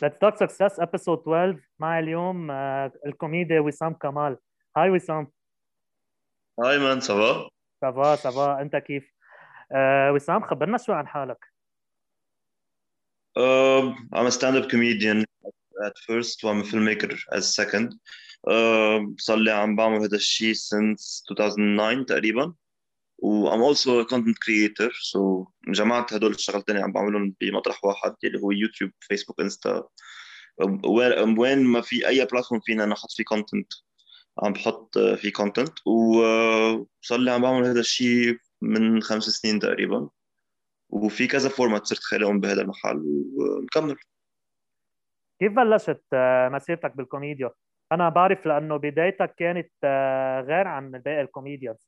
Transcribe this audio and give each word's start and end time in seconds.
Let's 0.00 0.16
Talk 0.20 0.36
Success 0.38 0.78
episode 0.78 1.22
12 1.22 1.60
مع 1.78 1.98
اليوم 1.98 2.50
آه، 2.50 2.92
الكوميدي 3.06 3.58
وسام 3.58 3.94
كمال. 3.94 4.36
hi 4.76 4.90
وسام. 4.90 5.32
hi 6.60 6.78
man 6.78 7.00
ça 7.00 7.24
va 7.24 7.48
ça 7.80 7.98
va 7.98 8.16
ça 8.16 8.38
va 8.38 8.60
أنت 8.60 8.76
كيف؟ 8.76 9.12
آه 9.72 10.12
وسام 10.12 10.42
خبرنا 10.42 10.78
شو 10.78 10.92
عن 10.92 11.06
حالك. 11.06 11.44
Uh, 13.38 13.94
I'm 14.14 14.26
a 14.26 14.30
stand-up 14.30 14.68
comedian 14.68 15.24
at 15.86 15.98
first. 16.06 16.44
وعم 16.44 16.62
filmmaker 16.62 17.14
as 17.32 17.54
second. 17.54 17.94
Uh, 18.48 19.14
صار 19.18 19.36
لي 19.36 19.50
عم 19.50 19.76
بعمل 19.76 20.00
هذا 20.00 20.16
الشيء 20.16 20.54
since 20.54 21.24
2009 21.30 22.04
تقريبا. 22.04 22.54
و 23.18 23.50
I'm 23.50 23.62
also 23.62 24.00
a 24.00 24.04
content 24.04 24.38
creator. 24.44 24.90
So 24.92 25.48
جمعت 25.68 26.12
هدول 26.12 26.30
الشغلتين 26.30 26.76
عم 26.76 26.92
بعملهم 26.92 27.34
بمطرح 27.40 27.84
واحد 27.84 28.14
اللي 28.24 28.40
هو 28.40 28.50
يوتيوب 28.50 28.90
فيسبوك 29.00 29.40
انستا 29.40 29.88
وين 31.38 31.64
ما 31.64 31.80
في 31.80 32.08
أي 32.08 32.24
platform 32.24 32.60
فينا 32.60 32.86
نحط 32.86 33.10
فيه 33.10 33.24
content 33.24 33.72
عم 34.42 34.52
بحط 34.52 34.98
فيه 34.98 35.32
content 35.32 35.86
وصار 35.86 37.18
لي 37.18 37.30
عم 37.30 37.42
بعمل 37.42 37.66
هذا 37.66 37.80
الشيء 37.80 38.38
من 38.62 39.02
خمس 39.02 39.24
سنين 39.24 39.58
تقريبا. 39.58 40.08
وفي 40.90 41.26
كذا 41.26 41.48
formats 41.48 41.86
صرت 41.86 41.98
خالقهم 41.98 42.40
بهذا 42.40 42.62
المحل 42.62 43.02
ونكمل. 43.36 43.96
كيف 45.40 45.52
بلشت 45.52 46.02
مسيرتك 46.52 46.96
بالكوميديا؟ 46.96 47.50
أنا 47.92 48.08
بعرف 48.08 48.46
لأنه 48.46 48.76
بدايتك 48.76 49.34
كانت 49.38 49.70
غير 50.48 50.66
عن 50.66 50.90
باقي 50.90 51.20
ال 51.20 51.25
comedians. 51.25 51.78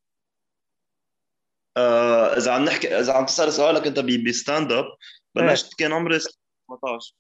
إذا 1.76 2.52
عم 2.52 2.64
نحكي 2.64 2.98
إذا 2.98 3.12
عم 3.12 3.26
تسأل 3.26 3.52
سؤالك 3.52 3.86
أنت 3.86 4.00
ب 4.00 4.72
stand-up 4.72 4.84
بلشت 5.34 5.74
كان 5.78 5.92
عمري 5.92 6.18
17 6.18 7.14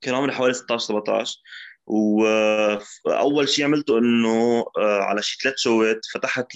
كان 0.00 0.14
عمري 0.14 0.32
حوالي 0.32 0.54
16 0.54 0.86
17 0.86 1.38
واول 1.86 3.48
شيء 3.48 3.64
عملته 3.64 3.98
إنه 3.98 4.64
آه، 4.78 5.00
على 5.00 5.22
شي 5.22 5.38
ثلاث 5.42 5.54
shows 5.58 6.00
فتحت 6.14 6.46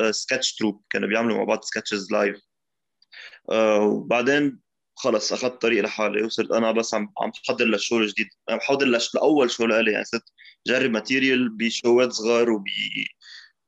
ل 0.00 0.08
sketch 0.08 0.54
troupe. 0.54 0.82
كانوا 0.90 1.08
بيعملوا 1.08 1.36
مع 1.36 1.44
بعض 1.44 1.64
sketches 1.64 2.12
live 2.12 2.40
وبعدين 3.82 4.60
خلص 4.96 5.32
أخذت 5.32 5.62
طريق 5.62 5.84
لحالي 5.84 6.22
وصرت 6.22 6.50
أنا 6.50 6.72
بس 6.72 6.94
عم 6.94 7.12
عم 7.18 7.30
بحضر 7.30 7.64
لل 7.64 7.75
show 7.75 7.98
الجديد 7.98 8.28
عم 8.50 8.58
بحضر 8.58 8.86
لأول 9.14 9.50
show 9.50 9.66
لإلي 9.66 9.92
يعني 9.92 10.04
صرت 10.04 10.24
جرب 10.66 10.90
material 10.90 11.48
ب 11.48 11.59
shows 11.59 12.12
صغار 12.12 12.50
وب 12.50 12.64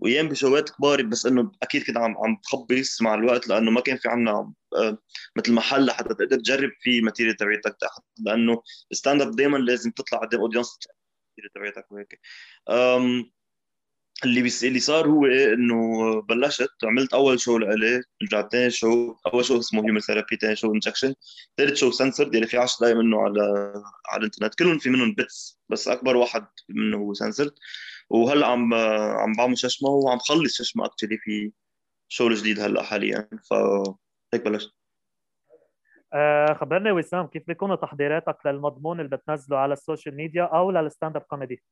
وأيام 0.04 0.28
ب 0.28 0.35
shows 0.35 0.70
كبار 0.70 1.02
بس 1.02 1.26
إنه 1.26 1.52
أكيد 1.62 1.82
كنت 1.82 1.96
عم 1.96 2.16
عم 2.18 2.36
بخبص 2.36 3.02
مع 3.02 3.14
الوقت 3.14 3.48
لأنه 3.48 3.70
ما 3.70 3.80
كان 3.80 3.96
في 3.96 4.08
عنا 4.08 4.52
آه، 4.76 4.98
مثل 5.36 5.52
محل 5.52 5.86
لحتى 5.86 6.08
تقدر 6.08 6.36
تجرب 6.36 6.70
فيه 6.80 6.98
ال 6.98 7.02
material 7.02 7.36
تبعتك 7.36 7.76
لأنه 8.18 8.62
ال 8.92 9.22
stand-up 9.22 9.36
دائما 9.36 9.58
لازم 9.58 9.90
تطلع 9.90 10.18
قدام 10.18 10.40
audience 10.40 10.78
تبعتك 11.54 11.86
وهيك. 11.92 12.20
اللي 14.24 14.42
بيس... 14.42 14.64
اللي 14.64 14.80
صار 14.80 15.08
هو 15.08 15.26
إنه 15.26 15.76
بلشت 16.22 16.70
عملت 16.84 17.14
أول 17.14 17.40
شو 17.40 17.58
لإلي 17.58 18.02
رجعت 18.22 18.52
ثاني 18.52 18.70
شو 18.70 19.16
أول 19.26 19.44
شو 19.44 19.58
اسمه 19.58 19.84
هيومن 19.84 20.00
ثيرابي 20.00 20.36
ثاني 20.36 20.56
شو 20.56 20.72
انجكشن 20.72 21.14
ثالث 21.56 21.74
شو 21.78 21.90
سنسرد 21.90 22.34
اللي 22.34 22.46
في 22.46 22.56
10 22.58 22.78
دقائق 22.80 22.96
منه 22.96 23.20
على 23.20 23.72
على 24.08 24.20
الإنترنت 24.20 24.54
كلهم 24.54 24.78
في 24.78 24.90
منهم 24.90 25.14
bits 25.14 25.60
بس 25.68 25.88
أكبر 25.88 26.16
واحد 26.16 26.46
منه 26.68 26.96
هو 26.96 27.14
سنسرد 27.14 27.54
وهلا 28.10 28.46
عم 28.46 28.74
عم 28.74 29.32
بعمل 29.38 29.58
ششمه 29.58 29.88
وعم 29.88 30.18
بخلص 30.18 30.56
ششمه 30.56 30.84
actually 30.86 31.18
في 31.18 31.52
شغل 32.08 32.34
جديد 32.34 32.60
هلا 32.60 32.82
حاليا 32.82 33.28
فهيك 33.50 34.44
بلشت. 34.44 34.74
أه 36.12 36.52
خبرني 36.54 36.92
وسام 36.92 37.26
كيف 37.26 37.42
بيكونوا 37.46 37.76
تحضيراتك 37.76 38.36
للمضمون 38.46 39.00
اللي 39.00 39.16
بتنزله 39.16 39.58
على 39.58 39.72
ال 39.72 39.78
social 39.78 40.16
media 40.16 40.42
أو 40.42 40.70
لل 40.70 41.16
stand-up 41.16 41.22
comedy 41.22 41.62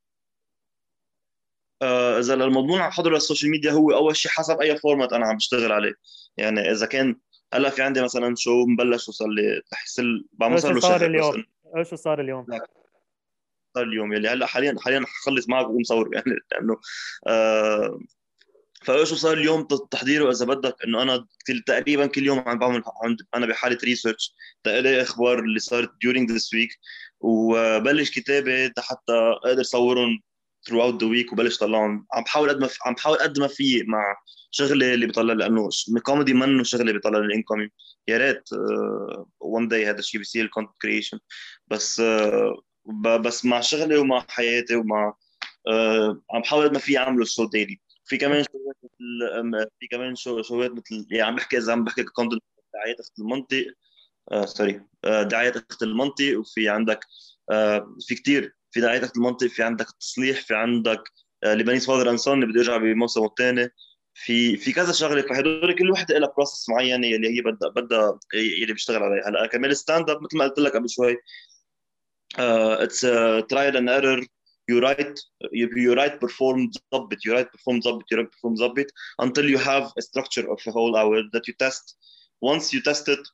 آه 1.83 2.19
إذا 2.19 2.35
المضمون 2.35 2.81
عم 2.81 2.91
حضره 2.91 3.15
لل 3.15 3.24
social 3.24 3.51
media 3.51 3.73
هو 3.73 3.91
أول 3.91 4.17
شيء 4.17 4.31
حسب 4.31 4.61
أي 4.61 4.77
format 4.77 5.13
أنا 5.13 5.27
عم 5.27 5.37
بشتغل 5.37 5.73
عليه. 5.73 5.93
يعني 6.37 6.61
إذا 6.71 6.87
كان 6.87 7.17
هلا 7.55 7.71
في 7.71 7.83
عندي 7.83 8.03
مثلا 8.03 8.35
show 8.37 8.67
مبلش 8.67 9.09
وصار 9.09 9.29
لي 9.29 9.63
رح 9.73 9.85
يصير 9.85 10.25
بعمل 10.33 10.61
صار 10.61 10.73
له 10.73 10.81
شهر 10.81 11.07
اليوم؟ 11.07 11.45
إيش 11.77 11.95
صار 11.95 12.21
اليوم؟ 12.21 12.47
صار 13.75 13.85
اليوم 13.85 14.13
يلي 14.13 14.29
هلا 14.29 14.47
حاليا 14.47 14.77
حاليا 14.81 15.05
حخلص 15.07 15.49
معك 15.49 15.67
ومصور 15.69 16.11
يعني 16.15 16.37
لأنه 16.53 16.77
آه 17.27 18.01
فايش 18.85 19.15
صار 19.15 19.33
اليوم 19.33 19.63
تحضيره 19.91 20.31
إذا 20.31 20.47
بدك؟ 20.47 20.77
إنه 20.85 21.03
أنا 21.03 21.27
تقريبا 21.67 22.07
كل 22.07 22.27
يوم 22.27 22.39
عم 22.39 22.59
بعمل 22.59 22.83
أنا 23.35 23.47
بحاله 23.47 23.79
research 23.85 24.35
تقلي 24.65 25.03
أخبار 25.03 25.39
اللي 25.39 25.59
صارت 25.59 25.91
during 25.91 26.27
this 26.35 26.45
week 26.45 26.79
وبلش 27.21 28.11
كتابة 28.11 28.73
حتى 28.79 29.13
أقدر 29.45 29.63
صورهم 29.63 30.21
throughout 30.71 30.95
the 30.95 31.07
week 31.07 31.33
وبلش 31.33 31.59
طلعهم. 31.59 32.07
عم 32.13 32.23
بحاول 32.23 32.49
قد 32.49 32.61
ما 32.61 32.69
عم 32.87 32.95
بحاول 32.95 33.19
قد 33.19 33.39
ما 33.39 33.47
في 33.47 33.83
مع 33.83 34.17
شغلي 34.51 34.95
اللي 34.95 35.07
بيطلع 35.07 35.35
لأنه 35.35 35.69
الكوميدي 35.97 36.35
منه 36.35 36.63
شغلي 36.63 36.93
بيطلع 36.93 37.19
ال 37.19 37.26
income 37.26 37.69
يا 38.09 38.19
ريت 38.19 38.49
one 39.41 39.67
uh, 39.67 39.69
day 39.69 39.87
هذا 39.91 39.99
الشيء 39.99 40.19
بيصير 40.21 40.45
ال 40.45 40.49
content 40.49 40.77
creation 40.83 41.19
بس 41.69 42.01
uh, 42.01 42.63
بس 43.21 43.45
مع 43.45 43.61
شغلي 43.61 43.97
ومع 43.97 44.25
حياتي 44.29 44.77
ومع 44.77 45.15
uh, 45.69 46.17
عم 46.35 46.41
بحاول 46.41 46.73
ما 46.73 46.79
في 46.79 46.99
اعمله 46.99 47.25
show 47.25 47.45
daily 47.45 47.81
في 48.05 48.17
كمان 48.17 48.45
شغلات 48.45 48.77
مثل 48.85 49.69
في 49.81 49.87
كمان 49.87 50.17
شو 50.17 50.43
شغلات 50.43 50.71
مثل 50.71 51.07
يعني 51.11 51.23
عم 51.23 51.37
بحكي 51.37 51.59
إذا 51.59 51.73
عم 51.73 51.85
بحكي 51.85 52.03
content 52.03 52.43
دعايات 52.75 53.01
أخت 53.01 53.19
المنطق. 53.19 53.67
sorry 54.45 54.81
دعايات 55.05 55.57
أخت 55.57 55.83
المنطق. 55.83 56.39
وفي 56.39 56.69
عندك 56.69 57.01
في 58.09 58.15
كثير 58.15 58.55
في 58.71 58.81
دعاية 58.81 58.99
أخت 58.99 59.17
المنطق 59.17 59.47
في 59.47 59.63
عندك 59.63 59.89
التصليح 59.89 60.41
في 60.41 60.55
عندك 60.55 61.03
Lebanese 61.45 61.87
Father 61.87 62.11
and 62.11 62.19
Son 62.19 62.43
اللي 62.43 62.47
بده 62.47 62.61
يرجع 62.61 62.77
بموسمه 62.77 63.27
الثاني. 63.27 63.69
في 64.15 64.57
في 64.57 64.73
كذا 64.73 64.93
شغلة. 64.93 65.23
فهدول 65.23 65.75
كل 65.75 65.91
وحدة 65.91 66.19
لها 66.19 66.33
process 66.37 66.69
معينة 66.69 67.17
اللي 67.17 67.37
هي 67.37 67.43
بدها 67.43 67.69
بدها 67.69 68.19
اللي 68.35 68.73
بيشتغل 68.73 69.03
عليها. 69.03 69.29
هلأ 69.29 69.47
كمان 69.47 69.75
stand-up 69.75 70.23
مثل 70.23 70.37
ما 70.39 70.45
قلت 70.45 70.59
لك 70.59 70.77
قبل 70.77 70.91
شوي 70.91 71.17
اتس 72.39 73.01
ترايل 73.49 73.77
اند 73.77 73.89
ايرور 73.89 74.27
you 74.71 74.81
write 74.81 75.19
you, 75.53 75.67
you 75.85 75.95
write 75.99 76.21
perform 76.21 76.71
ظبط 76.95 77.19
you 77.27 77.33
write 77.35 77.51
perform 77.57 77.81
ظبط 77.81 78.05
you 78.13 78.17
write 78.19 78.31
perform 78.35 78.55
ظبط 78.55 78.87
until 79.23 79.47
you 79.53 79.59
have 79.59 79.85
a 79.99 80.03
structure 80.03 80.47
of 80.55 80.61
a 80.67 80.73
whole 80.77 80.97
hour 80.97 81.19
that 81.35 81.45
you 81.49 81.55
test 81.65 81.85
once 82.53 82.73
you 82.73 82.81
test 82.91 83.09
it 83.09 83.25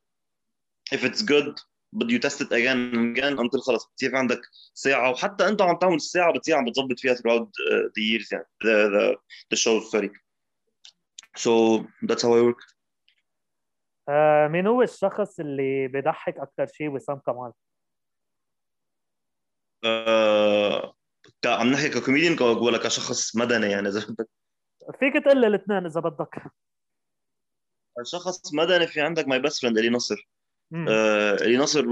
if 0.92 1.04
it's 1.04 1.22
good 1.22 1.54
بده 1.92 2.14
يتست 2.14 2.52
اجين 2.52 3.10
اجين 3.10 3.38
انت 3.38 3.56
خلص 3.56 3.86
بتصير 3.86 4.16
عندك 4.16 4.40
ساعه 4.74 5.10
وحتى 5.10 5.48
انت 5.48 5.62
عم 5.62 5.76
تعمل 5.78 5.94
الساعة 5.94 6.32
بتصير 6.32 6.56
عم 6.56 6.64
بتظبط 6.64 7.00
فيها 7.00 7.14
throughout 7.14 7.48
the 7.96 8.02
years 8.02 8.32
يعني 8.32 8.44
the 8.64 8.88
the, 8.90 9.16
the 9.54 9.58
show 9.60 9.80
sorry 9.92 10.10
so 11.38 11.84
that's 12.08 12.22
how 12.22 12.32
I 12.34 12.42
work 12.52 12.74
آه 14.08 14.48
مين 14.48 14.66
هو 14.66 14.82
الشخص 14.82 15.40
اللي 15.40 15.88
بيضحك 15.88 16.38
أكثر 16.38 16.66
شيء 16.66 16.88
وسام 16.88 17.18
كمال؟ 17.18 17.52
آه 19.84 20.94
عم 21.46 21.70
نحكي 21.70 21.88
ككوميديان 21.88 22.42
ولا 22.42 22.78
كشخص 22.78 23.36
مدني 23.36 23.70
يعني 23.70 23.88
إذا 23.88 24.06
بدك. 24.08 24.28
فيك 25.00 25.24
تقول 25.24 25.44
الاثنين 25.44 25.86
إذا 25.86 26.00
بدك. 26.00 26.42
شخص 28.02 28.54
مدني 28.54 28.86
في 28.86 29.00
عندك 29.00 29.28
my 29.28 29.38
best 29.38 29.62
friend 29.62 29.78
إلي 29.78 29.90
نصر. 29.90 30.28
آه 30.88 31.36
نصر 31.46 31.86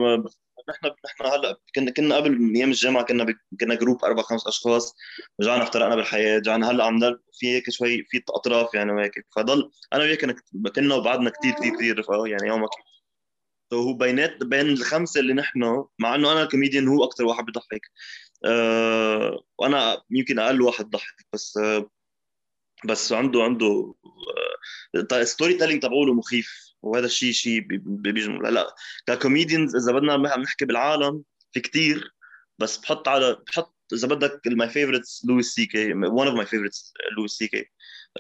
نحن 0.69 0.87
نحن 1.05 1.27
هلأ 1.27 1.57
كنا 1.75 1.91
كنا 1.91 2.17
قبل 2.17 2.53
أيام 2.57 2.69
الجامعة 2.69 3.05
كنا 3.05 3.35
كنا 3.61 3.75
group 3.75 4.05
أربع 4.05 4.23
خمس 4.23 4.47
أشخاص. 4.47 4.95
رجعنا 5.41 5.63
افترقنا 5.63 5.97
بالحياة 5.97 6.39
رجعنا 6.39 6.71
هلأ 6.71 6.85
عم 6.85 7.01
في 7.33 7.55
هيك 7.57 7.71
شوي 7.71 8.05
في 8.05 8.23
أطراف 8.29 8.75
يعني 8.75 8.93
وهيك. 8.93 9.27
فضل 9.37 9.71
أنا 9.93 10.03
وياه 10.03 10.17
كنا 10.17 10.37
كنا 10.75 10.95
وبعدنا 10.95 11.31
كثير 11.31 11.55
كثير 11.55 11.75
كثير 11.75 11.99
رفقه 11.99 12.27
يعني 12.27 12.49
يومك 12.49 12.71
هو 13.73 13.93
بينات 13.93 14.43
بين 14.43 14.67
الخمسة 14.67 15.21
اللي 15.21 15.35
نحن 15.35 15.85
مع 15.99 16.15
إنه 16.15 16.33
أنا 16.33 16.45
كوميديان 16.45 16.89
هو 16.89 17.05
أكثر 17.05 17.25
واحد 17.25 17.45
بيضحك 17.45 17.91
أه 18.45 19.45
وأنا 19.59 20.03
يمكن 20.11 20.39
أقل 20.39 20.63
واحد 20.63 20.91
ضحك 20.91 21.27
بس 21.33 21.57
أه 21.57 21.91
بس 22.85 23.13
عنده 23.13 23.43
عنده 23.43 23.95
story 25.23 25.55
telling 25.55 25.83
تبعوله 25.83 26.15
مخيف. 26.15 26.67
وهذا 26.83 27.07
الشيء 27.07 27.33
شيء 27.33 27.61
بيجمل 27.81 28.47
هلا 28.47 28.75
ك 29.07 29.14
comedians 29.14 29.77
إذا 29.77 29.93
بدنا 29.93 30.37
نحكي 30.37 30.65
بالعالم 30.65 31.23
في 31.53 31.61
كثير 31.61 32.15
بس 32.59 32.77
بحط 32.77 33.09
على 33.09 33.37
بحط 33.47 33.77
إذا 33.93 34.09
بدك 34.09 34.41
my 34.47 34.69
favorites 34.69 35.25
لويس 35.29 35.55
سي 35.55 35.67
كي 35.67 35.93
one 35.93 36.27
of 36.27 36.37
my 36.37 36.47
favorites 36.47 36.93
لويس 37.17 37.33
سي 37.33 37.49
كي 37.49 37.65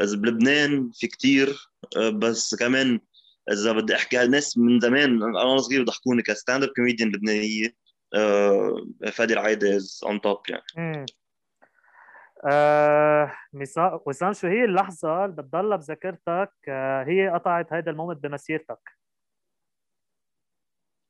بلبنان 0.00 0.90
في 0.94 1.06
كثير 1.06 1.70
بس 1.96 2.54
كمان 2.54 3.00
اذا 3.52 3.72
بدي 3.72 3.94
احكي 3.94 4.18
على 4.18 4.28
ناس 4.28 4.58
من 4.58 4.80
زمان. 4.80 5.22
أنا 5.22 5.58
صغير 5.58 5.82
بضحكوني 5.82 6.22
ك 6.22 6.29
stand 6.29 6.62
up 6.64 6.70
comedian 6.76 7.08
لبنانية 7.08 7.74
فادي 9.12 9.34
العايده 9.34 9.76
is 9.76 10.00
on 10.04 10.20
top 10.20 10.40
يعني. 10.48 11.06
آه 12.44 13.32
وسام 14.06 14.32
شو 14.32 14.46
هي 14.46 14.64
اللحظة 14.64 15.24
اللي 15.24 15.36
بتضلها 15.36 15.76
بذاكرتك؟ 15.76 16.52
آه 16.68 17.04
هي 17.04 17.28
قطعت 17.28 17.72
هيدا 17.72 17.90
ال 17.90 17.95
moment 17.95 18.22
بمسيرتك؟ 18.22 18.96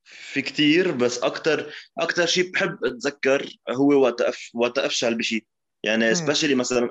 في 0.04 0.42
كتير 0.42 0.92
بس 0.92 1.22
أكثر 1.22 1.72
أكثر 1.98 2.26
شيء 2.26 2.52
بحب 2.52 2.84
أتذكر 2.84 3.58
هو 3.70 4.02
وقت 4.02 4.20
أف... 4.20 4.50
وقت 4.54 4.78
أفشل 4.78 5.14
بشيء 5.14 5.44
يعني 5.82 6.14
especially 6.14 6.54
مثلا 6.54 6.90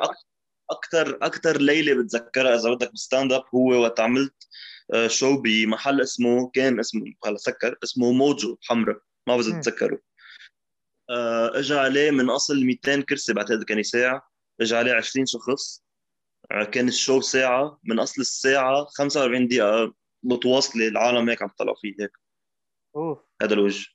أكثر 0.71 1.17
أكثر 1.21 1.57
ليلة 1.57 2.03
بتذكرها 2.03 2.55
إذا 2.55 2.73
بدك 2.73 2.93
ب 2.93 3.00
stand 3.00 3.33
up 3.33 3.43
هو 3.55 3.81
وقت 3.81 3.99
عملت 3.99 4.47
show 5.07 5.33
آه، 5.33 5.41
بمحل 5.41 6.01
اسمه 6.01 6.49
كان 6.53 6.79
اسمه 6.79 7.13
هلا 7.25 7.37
سكر 7.37 7.77
اسمه 7.83 8.11
موجو 8.11 8.57
حمراء 8.61 8.97
ما 9.27 9.35
بعرف 9.35 9.45
تتذكروا 9.45 9.99
آه، 11.09 11.59
اجى 11.59 11.75
عليه 11.75 12.11
من 12.11 12.29
أصل 12.29 12.63
200 12.63 13.01
كرسي 13.01 13.33
بعتقد 13.33 13.63
كان 13.63 13.83
ساعه 13.83 14.29
اجى 14.61 14.75
عليه 14.75 14.93
20 14.93 15.25
شخص. 15.25 15.83
آه، 16.51 16.63
كان 16.63 16.87
ال 16.87 16.94
show 16.94 17.21
ساعة 17.21 17.79
من 17.83 17.99
أصل 17.99 18.21
الساعة 18.21 18.85
45 18.97 19.47
دقيقة 19.47 19.93
متواصلة 20.23 20.87
العالم 20.87 21.29
هيك 21.29 21.41
عم 21.41 21.49
تطلعوا 21.49 21.75
فيه 21.81 21.95
هيك. 21.99 22.11
اوه 22.95 23.27
هذا 23.41 23.53
الوجه. 23.53 23.87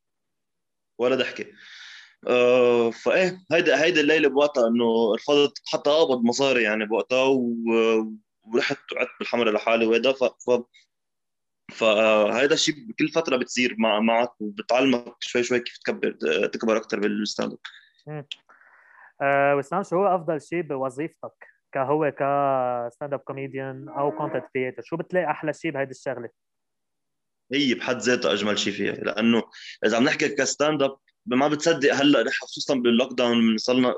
ولا 0.99 1.17
ضحكة. 1.17 1.47
آه 2.29 2.91
فإيه 2.91 3.47
هيدا 3.53 3.85
هيدا 3.85 4.01
الليلة 4.01 4.29
بوقتها 4.29 4.69
إنه 4.69 5.15
رفضت 5.15 5.63
حتى 5.67 5.91
أقبض 5.91 6.25
مصاري 6.25 6.63
يعني 6.63 6.87
بوقتها 6.87 7.29
ورحت 8.43 8.93
وقعدت 8.93 9.11
بالحمرة 9.19 9.51
لحالي 9.51 9.87
وهذا 9.87 10.13
ف... 10.13 10.25
ف... 10.25 10.51
فهذا 11.73 12.55
الشيء 12.55 12.75
بكل 12.89 13.09
فترة 13.09 13.37
بتصير 13.37 13.75
مع 13.79 14.01
معك 14.01 14.41
وبتعلمك 14.41 15.17
شوي 15.21 15.43
شوي 15.43 15.61
كيف 15.61 15.79
تكبر 15.79 16.13
تكبر 16.47 16.77
أكثر 16.77 17.01
بال 17.01 17.15
stand 17.15 17.53
up 18.09 18.27
أه 19.23 19.57
وسام 19.57 19.83
شو 19.83 19.97
هو 19.97 20.15
أفضل 20.15 20.41
شيء 20.41 20.63
بوظيفتك 20.63 21.47
كهو 21.73 22.11
ك 22.11 22.28
stand 22.28 23.15
up 23.15 23.21
comedian 23.21 23.89
أو 23.89 24.17
content 24.17 24.45
creator 24.55 24.83
شو 24.83 24.97
بتلاقي 24.97 25.31
أحلى 25.31 25.53
شيء 25.53 25.71
بهيدي 25.71 25.91
الشغلة؟ 25.91 26.29
هي 27.53 27.75
بحد 27.75 27.97
ذاتها 27.97 28.33
أجمل 28.33 28.59
شيء 28.59 28.73
فيها 28.73 28.93
لأنه 28.93 29.43
إذا 29.87 29.97
عم 29.97 30.05
نحكي 30.05 30.29
ك 30.29 30.38
stand 30.38 30.83
up 30.83 30.99
ما 31.27 31.49
بتصدق 31.49 31.95
هلأ 31.95 32.31
خصوصا 32.43 32.75
بال 32.75 33.12
lockdown 33.12 33.57
صرنا 33.57 33.95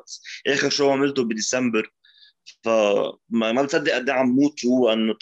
آخر 0.47 0.71
شو 0.71 0.91
عملته 0.91 1.25
بديسمبر 1.25 1.93
فما 2.65 3.63
بتصدق 3.63 3.95
قد 3.95 4.09
إيه 4.09 4.17
عم 4.19 4.29
موت 4.29 4.59
جوا 4.59 4.93
إنه 4.93 5.15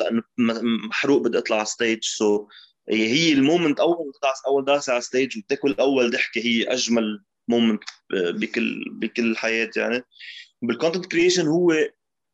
محروق 0.88 1.22
بدي 1.22 1.38
أطلع 1.38 1.56
على 1.56 1.66
stage 1.66 2.04
so 2.04 2.48
هي 2.90 3.32
ال 3.32 3.39
moment 3.39 3.80
أول 3.80 4.12
أول 4.46 4.64
داسه 4.64 4.92
على 4.92 5.02
ستيج 5.02 5.38
وتاكل 5.38 5.76
أول 5.80 6.10
ضحكة 6.10 6.40
هي 6.40 6.64
أجمل 6.64 7.24
moment 7.48 7.82
بكل 8.12 8.84
بكل 8.92 9.30
الحياة 9.30 9.70
يعني. 9.76 10.02
بال 10.62 10.72
content 10.72 11.06
creation 11.06 11.46
هو 11.46 11.74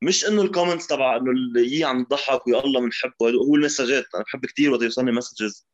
مش 0.02 0.28
إنه 0.28 0.42
ال 0.42 0.47
comments 0.47 0.86
تبع 0.86 1.16
إنه 1.16 1.30
اللي 1.30 1.84
عم 1.84 2.04
تضحك 2.04 2.46
ويا 2.46 2.64
الله 2.64 2.80
بنحبه 2.80 3.30
هو 3.48 3.54
المسجات 3.54 4.04
أنا 4.14 4.22
بحب 4.24 4.46
كثير 4.46 4.72
وقت 4.72 4.82
يوصلني 4.82 5.12
messages 5.12 5.66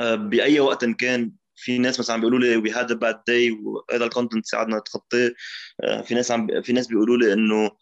آه، 0.00 0.14
بأي 0.14 0.60
وقت 0.60 0.84
كان 0.84 1.32
في 1.54 1.78
ناس 1.78 2.00
مثلا 2.00 2.14
عم 2.14 2.20
بيقولوا 2.20 2.38
لي 2.38 2.56
we 2.56 2.70
had 2.70 2.92
bad 2.92 3.22
day 3.26 3.50
وهذا 3.50 4.04
ال 4.04 4.09
content 4.09 4.46
ساعدنا 4.46 4.78
نتخطيه 4.78 5.34
آه، 5.84 6.02
في 6.02 6.14
ناس 6.14 6.30
عم 6.30 6.62
في 6.62 6.72
ناس 6.72 6.86
بيقولوا 6.86 7.16
لي 7.16 7.32
إنه 7.32 7.66
آه 7.66 7.76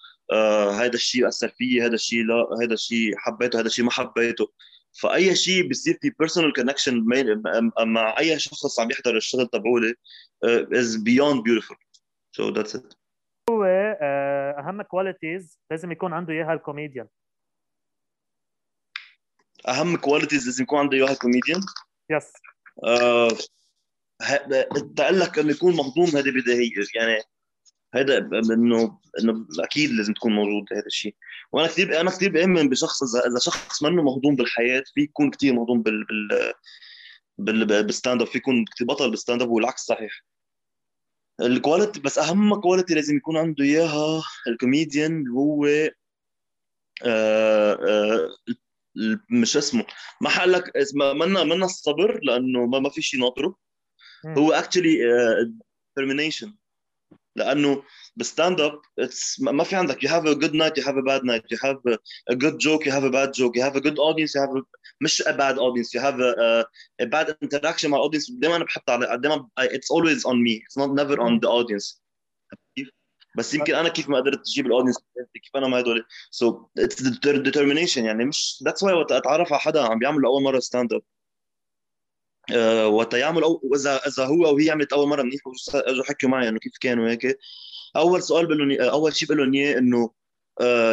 هذا 0.81 0.95
الشيء 0.95 1.29
أثر 1.29 1.49
فيي 1.49 1.87
هذا 1.87 1.95
الشيء 1.95 2.25
لا 2.25 2.49
هذا 2.63 2.75
الشيء 2.75 3.17
حبيته 3.17 3.61
هذا 3.61 3.67
الشيء 3.67 3.85
ما 3.85 3.91
حبيته. 3.91 4.53
فأي 5.01 5.37
شيء 5.37 5.69
بيصير 5.69 5.99
في 6.03 6.11
personal 6.19 6.53
connection 6.53 7.05
مع 7.87 8.19
أي 8.19 8.39
شخص 8.39 8.81
عم 8.81 8.91
يحضر 8.91 9.17
الشغل 9.17 9.47
تبعولي 9.47 9.95
is 10.73 10.97
beyond 10.97 11.43
beautiful 11.43 11.77
so 12.33 12.49
that's 12.49 12.77
it 12.77 12.95
هو 13.51 13.65
آه، 13.65 14.51
أهم 14.59 14.83
qualities 14.83 15.59
لازم 15.71 15.93
يكون 15.93 16.13
عنده 16.13 16.33
إياها 16.33 16.53
الكوميديان 16.53 17.09
أهم 19.69 19.97
qualities 19.97 20.47
لازم 20.47 20.63
يكون 20.63 20.79
عنده 20.79 20.97
إياها 20.97 21.13
ال 21.13 21.18
comedian 21.18 21.61
yes 22.11 22.33
آه 22.85 23.29
لك 25.11 25.39
إنه 25.39 25.51
يكون 25.51 25.77
مهضوم 25.77 26.07
هذه 26.07 26.31
بديهيه 26.31 26.71
يعني 26.95 27.23
هذا 27.95 28.19
انه 28.19 28.99
إنه 29.21 29.47
أكيد 29.59 29.91
لازم 29.91 30.13
تكون 30.13 30.33
موجود 30.33 30.65
هذا 30.73 30.87
الشيء. 30.87 31.15
وأنا 31.53 31.69
كثير 31.69 32.01
أنا 32.01 32.11
كثير 32.11 32.31
بآمن 32.33 32.69
بشخص 32.69 33.03
إذا 33.03 33.27
اذا 33.27 33.39
شخص 33.39 33.83
منه 33.83 34.03
مهضوم 34.03 34.37
بالحياة 34.37 34.85
في 34.95 35.01
يكون 35.01 35.31
كثير 35.31 35.53
مهضوم 35.55 35.83
بال 35.83 36.05
بال 37.39 37.85
بال 37.85 37.96
stand 37.96 38.23
up 38.23 38.29
في 38.29 38.39
يكون 38.39 38.65
كثير 38.65 38.87
بطل 38.87 39.11
بال 39.11 39.20
stand 39.20 39.43
up 39.43 39.51
والعكس 39.51 39.83
صحيح. 39.83 40.25
ال 41.41 41.48
quality 41.48 42.01
بس 42.01 42.19
أهم 42.19 42.61
quality 42.61 42.95
لازم 42.95 43.17
يكون 43.17 43.37
عنده 43.37 43.65
إياها 43.65 44.23
الكوميديان 44.49 45.29
هو 45.29 45.67
آه 45.67 45.91
آه 47.05 48.31
مش 49.31 49.57
اسمه. 49.57 49.87
ما 50.21 50.29
حقلك 50.29 50.73
منا 50.95 51.45
منا 51.45 51.65
الصبر 51.65 52.21
لأنه 52.23 52.67
ما, 52.67 52.79
ما 52.79 52.89
في 52.91 53.03
شيء 53.03 53.21
ناطره. 53.21 53.57
هو 54.27 54.53
actually 54.53 54.99
determination 55.99 56.64
لأنه 57.37 57.83
بال 58.17 58.29
stand 58.29 58.61
up 58.61 58.81
ما 59.41 59.65
في 59.65 59.77
عندك. 59.77 60.05
you 60.05 60.11
have 60.11 60.27
a 60.27 60.33
good 60.33 60.55
night 60.55 60.79
you 60.79 60.85
have 60.85 60.95
a 60.97 61.01
bad 61.01 61.25
night 61.25 61.53
you 61.53 61.59
have 61.65 61.77
a 62.31 62.35
good 62.35 62.59
joke 62.59 62.87
you 62.87 62.93
have 62.93 63.05
a 63.05 63.09
bad 63.09 63.33
joke 63.33 63.57
you 63.57 63.65
have 63.65 63.77
a 63.77 63.79
good 63.79 63.99
audience 63.99 64.37
you 64.37 64.43
have 64.43 64.51
مش 65.01 65.23
a 65.23 65.31
bad 65.31 65.59
audience 65.59 65.95
you 65.95 66.01
have 66.01 66.15
a 67.01 67.05
bad 67.05 67.37
interaction 67.43 67.91
مع 67.91 67.97
ال 67.97 68.00
audience 68.00 68.31
دائما 68.31 68.57
أنا 68.57 68.65
بحط 68.65 68.91
على 68.91 69.19
دائما 69.19 69.49
it's 69.59 69.91
always 69.93 70.27
on 70.27 70.43
me 70.43 70.63
it's 70.67 70.79
not 70.79 71.01
never 71.01 71.21
on 71.21 71.39
the 71.39 71.49
audience 71.49 72.05
بس 73.37 73.55
يمكن 73.55 73.75
أنا 73.75 73.89
كيف 73.89 74.09
ما 74.09 74.17
قدرت 74.17 74.41
أجيب 74.49 74.67
ال 74.67 74.70
audience 74.70 74.99
كيف 75.43 75.57
أنا 75.57 75.69
ما 75.69 75.81
هدول؟ 75.81 76.05
so 76.31 76.67
it's 76.79 77.03
determination 77.27 78.05
يعني 78.05 78.25
مش 78.25 78.63
that's 78.65 78.83
why 78.83 78.95
وقت 78.95 79.13
أتعرف 79.13 79.53
على 79.53 79.61
حدا 79.61 79.83
عم 79.83 79.99
بيعمل 79.99 80.23
لأول 80.23 80.43
مرة 80.43 80.59
stand 80.59 80.93
up 80.93 81.03
آه، 82.53 82.89
وقت 82.89 83.15
يعمل 83.15 83.43
أو 83.43 83.71
إذا 83.75 83.97
اذا 84.07 84.27
هو 84.27 84.47
أو 84.47 84.59
هي 84.59 84.71
عملت 84.71 84.93
أول 84.93 85.09
مرة 85.09 85.23
منيح 85.23 85.41
أجوا 85.75 86.05
حكوا 86.05 86.29
معي 86.29 86.49
إنه 86.49 86.59
كيف 86.59 86.73
كانوا 86.81 87.11
هيك. 87.11 87.39
أول 87.97 88.23
سؤال 88.23 88.47
بقول 88.47 88.59
لهم 88.59 88.91
أول 88.91 89.17
شيء 89.17 89.29
بقول 89.29 89.39
لهم 89.41 89.55
اياه 89.55 89.79
انه 89.79 90.11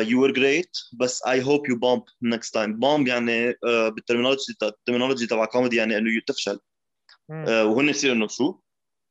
you 0.09 0.21
were 0.21 0.31
great 0.31 0.77
بس 0.93 1.23
I 1.27 1.43
hope 1.43 1.69
you 1.69 1.75
bomb 1.75 2.03
next 2.21 2.53
time 2.53 2.79
bomb 2.79 3.07
يعني 3.07 3.51
uh, 3.51 3.55
بال 3.95 4.04
terminology 4.04 4.55
ال 4.63 4.68
terminology 4.68 5.27
تبع 5.27 5.45
كوميدي 5.45 5.75
يعني 5.75 5.97
إنه 5.97 6.21
تفشل. 6.27 6.59
uh, 7.31 7.49
وهن 7.49 7.89
يصير 7.89 8.11
إنه 8.11 8.27
شو؟ 8.27 8.59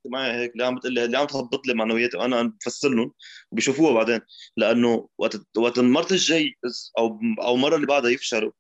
معي 0.06 0.32
هيك 0.32 0.52
اللي 0.52 0.64
عم 0.64 0.74
بتقول 0.76 0.92
لي 0.92 1.04
اللي 1.04 1.18
عم 1.18 1.26
تهبط 1.26 1.66
لي 1.66 1.74
معنوياتي 1.74 2.16
وأنا 2.16 2.36
عم 2.38 2.48
بفسر 2.48 2.88
لهم 2.88 3.12
وبيشوفوها 3.52 3.92
بعدين. 3.94 4.20
لأنه 4.56 5.08
وقت 5.18 5.36
وقت 5.56 5.78
المرة 5.78 6.12
الجاي 6.12 6.54
أو 6.98 7.20
أو 7.42 7.54
المرة 7.54 7.76
اللي 7.76 7.86
بعدها 7.86 8.10
يفشلوا. 8.10 8.52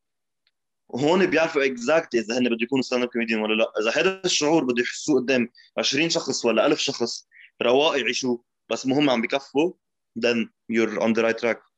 هون 0.94 1.26
بيعرفوا 1.26 1.64
exact 1.64 2.14
إذا 2.14 2.38
هن 2.38 2.48
بده 2.48 2.58
يكونوا 2.60 2.82
stand 2.82 3.02
up 3.02 3.08
comedian 3.08 3.40
ولا 3.40 3.54
لا. 3.54 3.72
إذا 3.80 4.00
هذا 4.00 4.22
الشعور 4.24 4.64
بده 4.64 4.82
يحسوه 4.82 5.20
قدام 5.20 5.48
20 5.78 6.10
شخص 6.10 6.44
ولا 6.44 6.66
1000 6.66 6.78
شخص 6.78 7.28
رواق 7.62 8.00
يعيشوه. 8.00 8.44
بس 8.70 8.86
مهم 8.86 9.10
عم 9.10 9.22
بكفوا 9.22 9.72
then 10.18 10.48
you're 10.72 11.00
on 11.00 11.12
the 11.12 11.22
right 11.22 11.38
track. 11.38 11.70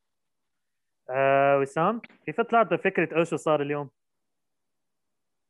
آه 1.09 1.57
وسام 1.57 2.01
كيف 2.25 2.41
طلعت 2.41 2.73
بفكرة 2.73 3.19
إيش 3.19 3.33
صار 3.33 3.61
اليوم؟ 3.61 3.89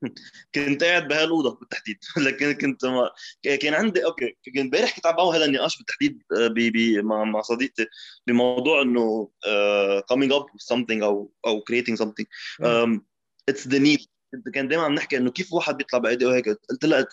كنت 0.55 0.84
قاعد 0.84 1.08
بهالأوضة 1.08 1.55
بالتحديد. 1.55 1.98
لكن 2.27 2.53
كنت 2.53 2.86
ما 2.86 3.10
كان 3.43 3.74
عندي 3.74 4.05
أوكي 4.05 4.38
كنت 4.46 4.58
امبارح 4.58 4.96
كنت 4.96 5.05
عم 5.05 5.15
بعمل 5.15 5.36
هذا 5.36 5.46
النقاش 5.46 5.77
بالتحديد 5.77 6.24
آه، 6.38 6.48
بي 6.48 6.70
بي 6.70 7.01
مع 7.01 7.24
مع 7.24 7.41
صديقتي 7.41 7.88
بموضوع 8.27 8.82
إنه 8.82 9.32
uh, 9.46 10.01
coming 10.13 10.32
up 10.32 10.43
with 10.43 10.75
something 10.75 11.03
أو 11.03 11.32
أو 11.48 11.63
creating 11.72 11.96
something. 11.96 12.25
um, 12.63 13.12
it's 13.51 13.63
the 13.63 13.79
need. 13.79 14.07
كان 14.53 14.67
دائما 14.67 14.83
عم 14.83 14.93
نحكي 14.93 15.17
إنه 15.17 15.31
كيف 15.31 15.53
واحد 15.53 15.77
بيطلع 15.77 16.00
بايديه 16.00 16.27
وهيك 16.27 16.50
قلت 16.50 16.85
لها 16.85 17.07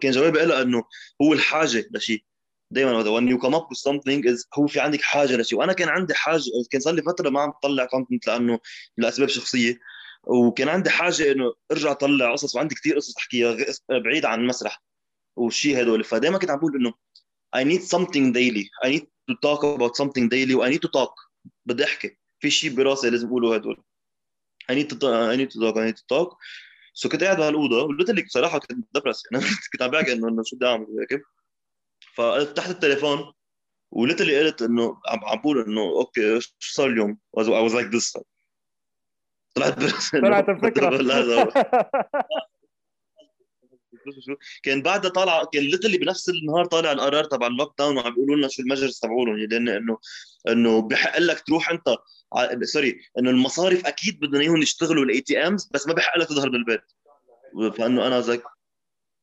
كان 0.00 0.10
جوابي 0.12 0.38
لها 0.38 0.62
إنه 0.62 0.84
هو 1.22 1.32
الحاجة 1.32 1.88
لشيء. 1.90 2.24
دائما 2.70 3.02
when 3.02 3.32
you 3.32 3.38
come 3.38 3.54
up 3.54 3.66
with 3.70 3.78
something 3.78 4.24
is 4.32 4.46
هو 4.58 4.66
في 4.66 4.80
عندك 4.80 5.02
حاجة 5.02 5.36
لشيء. 5.36 5.58
وأنا 5.58 5.72
كان 5.72 5.88
عندي 5.88 6.14
حاجة 6.14 6.42
كان 6.70 6.80
صار 6.80 6.94
لي 6.94 7.02
فترة 7.02 7.30
ما 7.30 7.40
عم 7.40 7.50
بطلع 7.50 7.84
كونتنت 7.84 8.26
لأنه 8.26 8.58
لأسباب 8.96 9.28
شخصية. 9.28 9.78
وكان 10.24 10.68
عندي 10.68 10.90
حاجة 10.90 11.32
إنه 11.32 11.54
ارجع 11.72 11.90
اطلع 11.90 12.32
قصص 12.32 12.56
وعندي 12.56 12.74
كثير 12.74 12.96
قصص 12.96 13.16
أحكيها 13.16 13.56
بعيد 13.90 14.24
عن 14.24 14.40
المسرح 14.40 14.82
والشيء 15.36 15.82
هدول. 15.82 16.04
فدائما 16.04 16.38
كنت 16.38 16.50
عم 16.50 16.58
بقول 16.58 16.76
إنه 16.76 16.94
I 17.56 17.64
need 17.64 17.82
something 17.82 18.32
daily. 18.32 18.64
I 18.84 18.88
need 18.90 19.06
to 19.30 19.34
talk 19.46 19.62
about 19.62 19.96
something 19.96 20.28
daily 20.28 20.54
و 20.54 20.66
I 20.66 20.70
need 20.72 20.80
to 20.80 20.88
talk. 20.88 21.14
بدي 21.66 21.84
أحكي. 21.84 22.18
في 22.40 22.50
شيء 22.50 22.74
براسي 22.74 23.10
لازم 23.10 23.28
أقوله 23.28 23.54
هدول. 23.54 23.82
I 24.68 24.74
need 24.74 24.88
to 24.90 24.96
talk 24.96 25.14
I 25.32 25.36
need 25.36 25.50
to 25.50 25.58
talk 25.60 25.76
I 25.76 25.86
need 25.86 25.96
to 25.96 26.06
talk. 26.08 26.36
so 26.94 27.08
كنت 27.08 27.24
قاعد 27.24 27.36
بهالاوضه 27.36 27.86
قلت 27.86 28.10
لك 28.10 28.24
بصراحة 28.24 28.58
كنت 28.58 28.86
depressed 28.94 29.22
يعني 29.32 29.44
كنت 29.72 29.82
عم 29.82 29.90
بحكي 29.90 30.12
إنه 30.12 30.42
شو 30.44 30.56
بدي 30.56 30.66
أعمل 30.66 30.86
هيك 31.00 31.22
ففتحت 32.14 32.70
التليفون 32.70 33.32
و 33.90 33.95
literally 33.95 34.38
قلت 34.40 34.62
إنه 34.62 35.00
عم 35.08 35.24
عم 35.24 35.38
بقول 35.38 35.64
إنه 35.64 35.80
أوكي 35.80 36.40
شو 36.40 36.52
صار 36.58 36.88
اليوم؟ 36.88 37.18
I 37.38 37.42
was 37.42 37.72
like 37.72 37.90
this. 37.96 38.22
طلعت 39.54 39.78
طلعت 40.12 40.48
الفكرة 40.48 41.52
كان 44.62 44.82
بعدها 44.82 45.10
طالع 45.10 45.44
كان 45.44 45.62
literally 45.62 45.98
بنفس 45.98 46.28
النهار 46.28 46.64
طالع 46.64 46.92
القرار 46.92 47.24
تبع 47.24 47.46
ال 47.46 47.74
lockdown 47.78 47.96
وعم 47.96 48.14
بيقولوا 48.14 48.36
لنا 48.36 48.48
شو 48.48 48.62
المجلس 48.62 49.00
تبعولهم 49.00 49.36
لأن 49.36 49.68
انه 49.68 49.98
إنه 50.48 50.82
بحق 50.82 51.18
لك 51.18 51.40
تروح 51.40 51.70
أنت 51.70 51.96
sorry 52.62 53.00
إنه 53.18 53.30
المصارف 53.30 53.86
أكيد 53.86 54.20
بدهم 54.20 54.40
إياهم 54.40 54.62
يشتغلوا 54.62 55.04
ال 55.04 55.20
items 55.20 55.70
بس 55.74 55.86
ما 55.86 55.94
بحق 55.94 56.18
لك 56.18 56.28
تظهر 56.28 56.48
بالبيت. 56.48 56.82
فإنه 57.78 58.06
أنا 58.06 58.20
زيك 58.20 58.42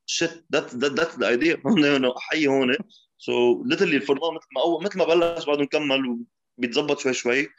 shit 0.06 0.46
that 0.54 0.76
that 0.76 1.20
the 1.20 1.28
idea 1.28 1.62
حي 2.18 2.48
هون. 2.48 2.76
so 3.18 3.64
literally 3.66 3.96
ال 3.96 4.01
format 4.01 4.32
مثل 4.32 4.48
ما 4.56 4.62
اول 4.62 4.84
مثل 4.84 4.98
ما 4.98 5.06
بلش 5.06 5.46
بعده 5.46 5.62
نكمل 5.62 6.26
وبيتظبط 6.58 7.00
شوي 7.00 7.14
شوي. 7.14 7.50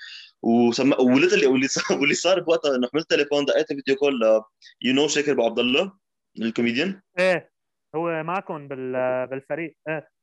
وسم... 0.42 0.92
و 1.00 1.05
literally 1.05 1.46
واللي 1.46 1.68
صار 1.68 1.84
واللي 2.00 2.14
صار 2.14 2.40
بوقتها 2.40 2.76
إنه 2.76 2.88
حملت 2.92 3.10
تليفون 3.10 3.44
دقيت 3.44 3.66
video 3.66 3.96
call 3.96 4.42
you 4.82 4.94
know 4.94 5.08
شاكر 5.08 5.32
أبو 5.32 5.44
عبد 5.44 5.58
الله 5.58 5.92
الكوميديان. 6.40 7.02
إيه 7.18 7.50
هو 7.96 8.22
معكم 8.22 8.68
بال... 8.68 8.92
بالفريق. 9.26 9.76
إيه. 9.88 10.13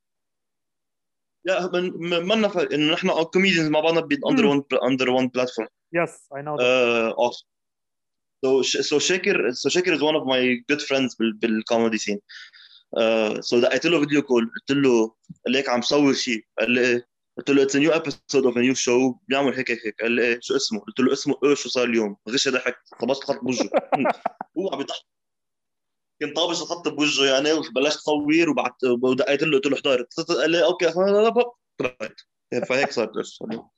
يا 1.45 1.69
من 1.73 2.27
منا 2.27 2.47
فرق 2.47 2.73
انه 2.73 2.93
نحن 2.93 3.23
comedians 3.23 3.69
مع 3.69 3.79
بعضنا 3.79 4.07
under 4.29 4.45
one 4.45 4.63
under 4.83 5.09
one 5.09 5.27
platform 5.27 5.67
yes 5.93 6.27
I 6.35 6.41
know 6.41 6.57
آه 6.59 7.31
So, 8.43 8.63
so 8.63 8.97
Shakir, 8.97 9.55
so 9.55 9.69
Shakir 9.69 9.93
is 9.93 10.01
one 10.01 10.15
of 10.15 10.25
my 10.25 10.57
good 10.67 10.81
friends 10.81 11.15
بال 11.19 11.33
بال 11.33 11.49
comedy 11.49 11.97
scene. 11.97 12.19
Uh, 12.97 13.41
so 13.41 13.55
دقيت 13.61 13.85
له 13.85 13.99
video 13.99 14.21
call 14.21 14.51
قلت 14.55 14.71
له 14.71 15.15
ليك 15.47 15.69
عم 15.69 15.81
صور 15.81 16.13
شيء 16.13 16.45
قال 16.59 16.71
لي 16.71 16.81
إيه؟ 16.81 17.07
قلت 17.37 17.49
له 17.49 17.63
it's 17.63 17.75
new 17.75 17.91
episode 17.91 18.45
of 18.45 18.57
new 18.57 18.73
show 18.73 19.15
بيعمل 19.27 19.53
هيك 19.53 19.71
هيك 19.71 19.85
هيك. 19.85 20.01
قال 20.01 20.11
لي 20.11 20.21
إيه؟ 20.21 20.39
شو 20.41 20.55
اسمه؟ 20.55 20.79
قلت 20.79 20.99
له 20.99 21.13
اسمه 21.13 21.35
إيه؟ 21.43 21.55
شو 21.55 21.69
صار 21.69 21.83
اليوم؟ 21.83 22.17
غش 22.29 22.49
ضحك 22.49 22.75
طبشت 23.01 23.23
خط 23.23 23.39
بوجهه. 23.43 23.69
هو 24.57 24.69
عم 24.73 24.81
يضحك. 24.81 25.05
كنت 26.21 26.35
طابش 26.35 26.61
الخط 26.61 26.87
بوجهه 26.87 27.33
يعني 27.33 27.53
وبلشت 27.53 27.97
تصوير 27.97 28.49
وبعت 28.49 28.83
ودقيت 28.83 29.43
له 29.43 29.57
قلت 29.57 29.65
له 29.65 29.77
أحضر. 29.77 30.05
قال 30.41 30.51
لي 30.51 30.65
okay 30.65 30.91
طلعت. 31.77 32.21
فهيك 32.69 32.91
صارت 32.91 33.11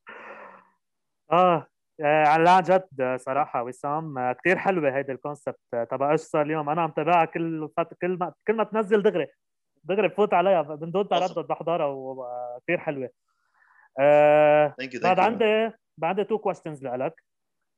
آه 1.32 1.68
على 2.02 2.50
عن 2.50 2.64
جد 2.64 3.18
صراحة 3.20 3.64
وسام 3.64 4.32
كثير 4.32 4.58
حلوة 4.58 4.96
هيدي 4.96 5.12
ال 5.12 5.17
concept. 5.17 5.60
تبع 5.92 6.12
إيش 6.12 6.22
صار 6.22 6.42
اليوم؟ 6.42 6.70
أنا 6.70 6.82
عم 6.82 6.92
تابعها 6.92 7.26
كل 7.26 7.70
فت... 7.78 7.94
كل 8.02 8.18
ما 8.20 8.34
كل 8.48 8.56
ما 8.56 8.64
تنزل 8.64 9.02
دغري. 9.02 9.28
دغري 9.84 10.08
بفوت 10.08 10.34
عليها 10.34 10.78
من 10.82 10.92
دون 10.92 11.08
تردد 11.08 11.48
بحضرها 11.48 11.86
وكثير 11.86 12.78
حلوة. 12.78 13.10
آه 14.00 14.76
بعد 15.04 15.20
عندي 15.20 15.72
بعد 15.98 16.26
two 16.26 16.38
questions 16.38 16.86
لك 16.86 17.24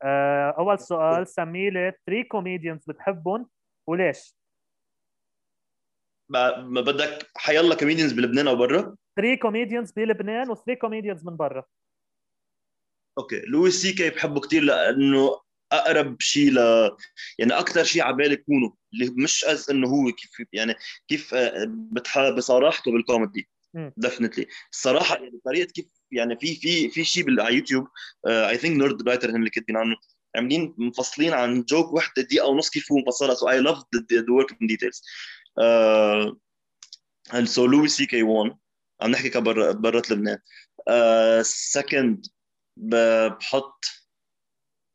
آه 0.04 0.56
أول 0.58 0.80
سؤال 0.80 1.28
سمي 1.28 1.70
لي 1.70 1.94
3 2.08 2.28
comedians 2.28 2.86
بتحبهم 2.88 3.50
وليش؟ 3.88 4.36
ما 6.30 6.82
بدك 6.82 7.28
حيلا 7.36 7.76
comedians 7.76 8.12
بلبنان 8.12 8.48
أو 8.48 8.56
برا؟ 8.56 8.96
3 9.16 9.36
comedians 9.42 9.92
بلبنان 9.92 10.56
و3 10.56 10.74
comedians 10.82 11.26
من 11.26 11.36
برا. 11.36 11.64
okay. 13.18 13.42
لويس 13.48 13.82
سي 13.82 13.94
كي 13.94 14.10
بحبه 14.10 14.40
كثير 14.40 14.64
لأنه 14.64 15.40
أقرب 15.72 16.22
شيء 16.22 16.52
ل 16.52 16.58
يعني 17.40 17.54
أكثر 17.54 17.84
شيء 17.84 18.02
على 18.02 18.16
بالي 18.16 18.34
يكونه 18.34 18.74
اللي 18.94 19.24
مش 19.24 19.46
as 19.46 19.70
إنه 19.70 19.88
هو 19.88 20.12
كيف 20.12 20.48
يعني 20.54 20.76
كيف 21.08 21.34
آه، 21.34 21.66
بتحب 21.68 22.36
بصراحته 22.36 22.92
بال 22.92 23.05
comedy. 23.05 23.50
definitely 23.98 24.48
الصراحه 24.72 25.16
يعني 25.16 25.40
طريقة 25.46 25.72
كيف 25.72 25.86
يعني 26.12 26.40
في 26.40 26.56
في 26.56 26.90
في 26.90 27.04
شيء 27.04 27.42
على 27.42 27.56
يوتيوب 27.56 27.88
I 28.28 28.58
think 28.58 28.78
Nerdwriter 28.78 29.30
اللي 29.30 29.50
كاتبين 29.50 29.78
عنه. 29.78 29.96
عاملين 30.36 30.76
مفصلين 30.78 31.34
عن 31.34 31.62
joke 31.62 31.94
وحده 31.94 32.24
دقيقة 32.24 32.48
ونص 32.48 32.70
كيف 32.70 32.92
هو 32.92 32.98
مفصلها. 32.98 33.36
so 33.36 33.50
I 33.50 33.62
love 33.62 33.84
the 34.14 34.26
work 34.30 34.58
in 34.62 34.68
details 34.68 35.02
and 37.32 37.48
so 37.48 37.64
Louis 37.64 37.98
CK 37.98 38.24
one. 38.24 38.58
عم 39.02 39.12
نحكي 39.12 39.30
كبر 39.30 39.72
برات 39.72 40.12
لبنان. 40.12 40.40
second 41.42 42.26
uh, 42.26 42.30
بحط 42.78 43.86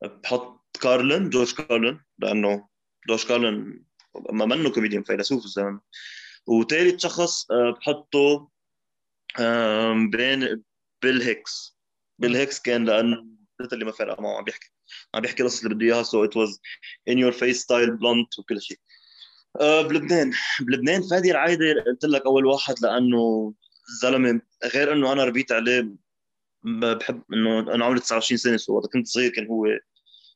بحط 0.02 0.76
كارلن 0.80 1.30
جورج 1.30 1.54
كارلن 1.54 2.00
لأنه 2.18 2.68
جورج 3.08 3.26
كارلن 3.26 3.84
ما 4.30 4.46
منه 4.46 4.70
كوميديان 4.70 5.02
فيلسوف 5.02 5.44
الزلمة. 5.44 5.80
وثالث 6.46 7.00
شخص 7.02 7.50
آه، 7.50 7.70
بحطه 7.70 8.50
بين 10.10 10.64
بيل 11.02 11.22
هيكس. 11.22 11.76
بيل 12.18 12.36
هيكس 12.36 12.60
كان 12.60 12.84
لأنه 12.84 13.26
اللي 13.72 13.84
ما 13.84 13.92
فرق 13.92 14.20
معه 14.20 14.38
عم 14.38 14.44
بيحكي 14.44 14.70
عم 15.14 15.20
بيحكي 15.20 15.42
القصص 15.42 15.62
اللي 15.62 15.74
بده 15.74 15.86
إياها. 15.86 16.02
so 16.02 16.24
it 16.24 16.36
was 16.36 16.60
in 17.08 17.18
your 17.18 17.32
face 17.32 17.60
style 17.60 17.96
blunt 17.96 18.38
وكل 18.38 18.62
شيء. 18.62 18.78
أه 19.60 19.82
بلبنان. 19.82 20.32
بلبنان 20.60 21.02
فادي 21.02 21.30
العايدة 21.30 21.64
قلت 21.86 22.04
لك 22.04 22.26
أول 22.26 22.46
واحد 22.46 22.74
لأنه 22.82 23.54
الزلمه 23.88 24.40
غير 24.74 24.92
إنه 24.92 25.12
أنا 25.12 25.24
ربيت 25.24 25.52
عليه 25.52 25.88
بحب 26.62 27.22
إنه 27.32 27.60
أنا 27.74 27.84
عمري 27.84 28.00
29 28.00 28.38
سنة 28.38 28.56
so 28.56 28.76
وقت 28.76 28.92
كنت 28.92 29.06
صغير 29.06 29.30
كان 29.30 29.46
هو 29.46 29.66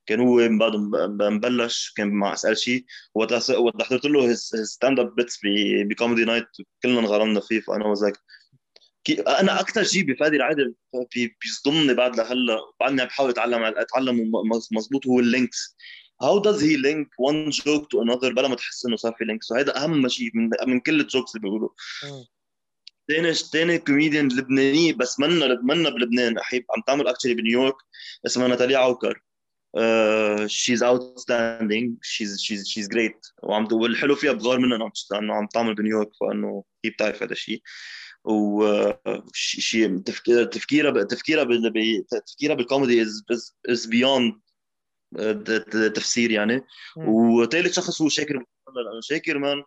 كان 0.07 0.21
هو 0.21 0.37
بعد 0.59 0.73
مبلش 1.33 1.93
كان 1.97 2.09
مع 2.11 2.33
أسأل 2.33 2.59
شيء. 2.59 2.85
وقت 3.15 3.51
وقت 3.51 3.83
حضرت 3.83 4.05
له 4.05 4.35
stand 4.35 5.01
up 5.01 5.15
bits 5.15 5.41
ب 5.89 5.94
comedy 5.94 6.25
night 6.25 6.47
كلنا 6.83 7.01
انغرمنا 7.01 7.41
فيه 7.41 7.61
فأنا 7.61 7.87
وزاك. 7.87 8.19
أنا 9.29 9.61
أكثر 9.61 9.85
شيء 9.85 10.03
بفادي 10.03 10.37
العاده 10.37 10.75
بيصدمني 11.43 11.95
بعد 11.95 12.17
لهلا 12.17 12.59
بعدني 12.81 13.03
عم 13.03 13.09
بحاول 13.09 13.31
اتعلم 13.31 13.65
اتعلم 13.65 14.33
مضبوط 14.73 15.07
هو 15.07 15.21
ال 15.21 15.29
links. 15.29 15.77
how 16.25 16.39
does 16.39 16.65
he 16.65 16.77
link 16.77 17.09
one 17.19 17.51
joke 17.51 17.91
to 17.91 18.03
another 18.03 18.33
بلا 18.33 18.49
ما 18.49 18.55
تحس 18.55 18.87
إنه 18.87 18.97
صار 18.97 19.15
في 19.19 19.25
links 19.25 19.51
وهذا 19.51 19.85
أهم 19.85 20.09
شيء 20.09 20.31
من 20.35 20.51
من 20.67 20.81
كل 20.81 21.01
ال 21.01 21.07
jokes 21.07 21.37
اللي 21.37 21.43
بيقولوا. 21.43 21.69
تاني 23.09 23.33
تاني 23.53 23.79
كوميديان 23.79 24.29
لبنانيه 24.29 24.93
بس 24.93 25.21
منا 25.21 25.61
منا 25.63 25.91
بلبنان. 25.91 26.39
أحيب 26.39 26.65
عم 26.77 26.83
تعمل 26.87 27.09
actually 27.09 27.35
بنيويورك 27.35 27.77
اسمها 28.27 28.49
ناتاليا 28.49 28.79
عوكر. 28.79 29.23
she's 30.47 30.83
outstanding 30.83 31.99
she's 32.03 32.41
she's 32.41 32.67
she's 32.67 32.89
great 32.89 33.27
وعم 33.43 33.69
والحلو 33.73 34.15
فيها 34.15 34.33
بغار 34.33 34.59
منها 34.59 34.91
إنه 35.13 35.35
عم 35.35 35.47
تعمل 35.47 35.75
بنيويورك 35.75 36.11
فإنه 36.21 36.65
هي 36.85 36.91
بتعرف 36.91 37.23
هذا 37.23 37.33
الشيء 37.33 37.63
و 38.25 38.65
شيء 39.35 39.99
تفكيرها 39.99 40.45
تفكيرها 40.45 41.03
تفكيرها 41.03 42.55
بال 42.55 42.67
comedy 42.67 43.03
is 43.03 43.25
is 43.69 43.87
beyond 43.87 44.41
تفسير 45.95 46.31
يعني. 46.31 46.65
وثالث 46.97 47.75
شخص 47.77 48.03
هو 48.03 48.09
شاكر 48.09 48.35
لأنه 48.35 49.01
شاكر 49.01 49.39
man 49.39 49.63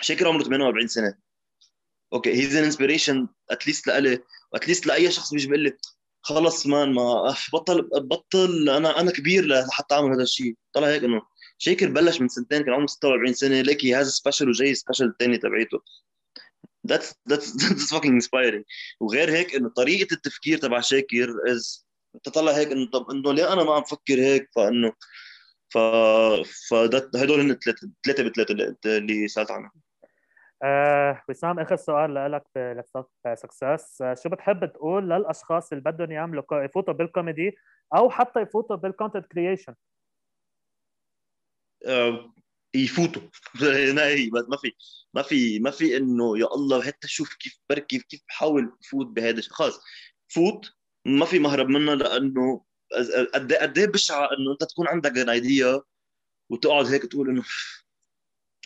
شاكر 0.00 0.28
عمره 0.28 0.42
48 0.42 0.88
سنة. 0.88 1.14
okay 2.12 2.32
he's 2.32 2.56
an 2.56 2.64
inspiration 2.64 3.28
at 3.50 3.60
least 3.60 3.86
لإلي. 3.86 4.18
و 4.52 4.56
at 4.56 4.65
least 4.65 4.86
لأي 4.86 5.10
شخص 5.10 5.34
بيجي 5.34 5.46
بيقول 5.46 5.64
لي 5.64 5.76
خلص 6.22 6.66
man 6.66 6.92
ما 6.92 7.34
بطل 7.52 7.88
بطل 7.94 8.68
أنا 8.70 9.00
أنا 9.00 9.10
كبير 9.10 9.46
لحتى 9.46 9.94
أعمل 9.94 10.12
هذا 10.12 10.22
الشيء. 10.22 10.54
طلع 10.72 10.88
هيك 10.88 11.04
إنه 11.04 11.22
شاكر 11.58 11.90
بلش 11.90 12.20
من 12.20 12.28
سنتين 12.28 12.62
كان 12.62 12.74
عمره 12.74 12.86
46 12.86 13.34
سنة 13.34 13.60
ليكي 13.60 13.94
هذا 13.94 14.04
special 14.04 14.48
وجاي 14.48 14.74
special 14.74 15.04
الثاني 15.04 15.38
تبعيته. 15.38 15.78
That's 16.88 17.14
that's 17.30 17.52
that's 17.60 17.90
fucking 17.92 18.14
inspiring. 18.20 18.64
وغير 19.00 19.30
هيك 19.30 19.54
إنه 19.54 19.68
طريقة 19.68 20.14
التفكير 20.14 20.58
تبع 20.58 20.80
شاكر 20.80 21.34
is 21.52 21.89
تطلع 22.24 22.52
هيك 22.52 22.68
إنه 22.72 22.90
طب 22.90 23.10
إنه 23.10 23.32
ليه 23.32 23.52
أنا 23.52 23.64
ما 23.64 23.74
عم 23.74 23.80
بفكر 23.80 24.14
هيك؟ 24.14 24.48
فإنه 24.56 24.92
ف 25.68 25.78
ف 26.68 26.74
هدول 27.16 27.40
هن 27.40 27.54
ثلاثة 27.54 27.90
ثلاثة 28.06 28.22
بثلاثه 28.22 28.54
اللي 28.98 29.28
سألت 29.28 29.50
عنهم. 29.50 29.72
آه 30.62 31.22
وسام 31.28 31.58
آخر 31.58 31.76
سؤال 31.76 32.14
لك 32.32 32.44
success 33.34 34.02
آه 34.02 34.14
شو 34.14 34.28
بتحب 34.28 34.72
تقول 34.72 35.10
للأشخاص 35.10 35.72
اللي 35.72 35.84
بدهم 35.84 36.12
يعملوا 36.12 36.44
يفوتوا 36.52 36.94
بالكوميدي 36.94 37.56
أو 37.96 38.10
حتى 38.10 38.40
يفوتوا 38.40 38.76
بال 38.76 38.87
content 38.87 39.26
creation 39.26 39.74
آه 41.86 42.34
يفوتوا. 42.74 43.22
بس 44.34 44.44
ما 44.48 44.56
في 44.56 44.72
ما 45.14 45.22
في 45.22 45.58
ما 45.58 45.70
في 45.70 45.96
إنه 45.96 46.38
يا 46.38 46.46
الله 46.46 46.82
حتى 46.82 47.08
شوف 47.08 47.34
كيف 47.34 47.58
بركي 47.70 47.98
كيف 47.98 48.20
بحاول 48.28 48.76
فوت 48.90 49.06
بهذا 49.06 49.42
خلص 49.50 49.80
فوت 50.28 50.72
ما 51.04 51.26
في 51.26 51.38
مهرب 51.38 51.68
منه 51.68 51.94
لأنه 51.94 52.64
قد 53.34 53.52
قد 53.52 53.78
إيه 53.78 53.86
بشعة 53.86 54.28
إنه 54.38 54.52
أنت 54.52 54.64
تكون 54.64 54.88
عندك 54.88 55.28
idea 55.28 55.82
وتقعد 56.50 56.86
هيك 56.86 57.06
تقول 57.06 57.28
إنه 57.28 57.42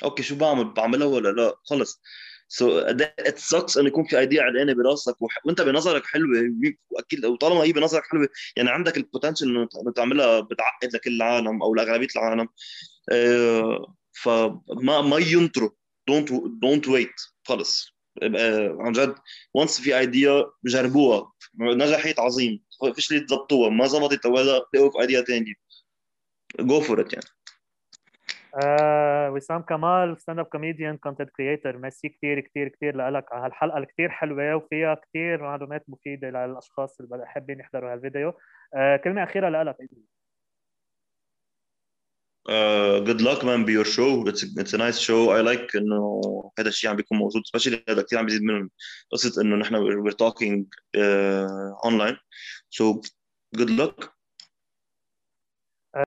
okay 0.05 0.23
شو 0.23 0.37
بعمل؟ 0.37 0.65
بعملها 0.65 1.07
ولا 1.07 1.29
لا؟ 1.29 1.55
خلص. 1.65 2.01
so 2.49 2.79
it 2.79 3.39
sucks 3.39 3.79
إنه 3.79 3.89
يكون 3.89 4.05
في 4.05 4.19
idea 4.19 4.43
علقانه 4.43 4.73
براسك 4.73 5.23
وح... 5.23 5.47
وأنت 5.47 5.61
بنظرك 5.61 6.07
حلوة. 6.07 6.55
واكيد 6.91 7.27
وطالما 7.27 7.63
هي 7.63 7.73
بنظرك 7.73 8.03
حلوة 8.07 8.29
يعني 8.57 8.71
عندك 8.71 8.97
ال 8.97 9.02
potential 9.02 9.47
إنه 9.49 9.93
تعملها 9.93 10.41
بتعقد 10.41 10.95
لكل 10.95 11.17
العالم 11.17 11.63
أو 11.63 11.75
لأغلبية 11.75 12.09
العالم. 12.17 12.49
آه 13.13 13.95
فما 14.13 15.01
ما 15.01 15.19
ينطروا. 15.19 15.71
don't 16.09 16.33
don't 16.63 16.89
wait 16.89 17.21
خلص. 17.45 17.94
عن 18.23 18.93
جد 18.93 19.15
once 19.55 19.81
في 19.81 19.99
idea 19.99 20.45
جربوها. 20.65 21.33
نجحت 21.61 22.21
عظيم. 22.21 22.65
فيش 22.95 23.13
اللي 23.13 23.25
تظبطوها 23.25 23.71
ما 23.71 23.87
زبطت 23.87 24.27
ولا 24.27 24.67
تلاقوا 24.73 24.91
في 24.91 25.01
idea 25.01 25.21
ثانية 25.23 25.55
go 26.61 26.81
for 26.81 27.01
it 27.01 27.13
يعني. 27.13 27.27
آه 28.63 29.31
وسام 29.31 29.63
كمال 29.63 30.21
stand 30.21 30.39
up 30.39 30.47
comedian 30.47 30.97
content 30.97 31.31
creator 31.31 31.77
merci 31.77 32.09
كثير 32.09 32.41
كثير 32.41 32.69
كثير 32.69 32.97
لك. 32.97 33.33
على 33.33 33.45
هالحلقه 33.45 33.79
الكثير 33.79 34.11
حلوة 34.11 34.57
وفيها 34.57 34.95
كثير 34.95 35.43
معلومات 35.43 35.85
مفيدة 35.89 36.31
للأشخاص 36.31 37.01
اللي 37.01 37.27
حابين 37.27 37.61
يحضروا 37.61 37.93
هالفيديو. 37.93 38.33
آه 38.75 38.97
كلمة 38.97 39.23
أخيرة 39.23 39.63
لك. 39.63 39.77
good 43.07 43.23
luck 43.23 43.45
man 43.45 43.65
بيور 43.65 43.85
show 43.85 44.29
it's 44.29 44.75
a 44.75 44.77
nice 44.77 44.99
show 44.99 45.37
I 45.37 45.43
like 45.43 45.77
إنه 45.77 46.21
هذا 46.59 46.69
الشيء 46.69 46.91
عم 46.91 46.97
بيكون 46.97 47.19
موجود. 47.19 47.43
specially 47.47 47.85
هذا 47.89 48.03
كثير 48.03 48.19
عم 48.19 48.27
بيزيد 48.27 48.43
من 48.43 48.69
قصة 49.13 49.43
إنه 49.43 49.57
نحن 49.57 49.75
we're 49.75 50.13
talking 50.13 50.67
online 51.85 52.17
so 52.71 53.01
good 53.55 53.71
luck 53.71 54.14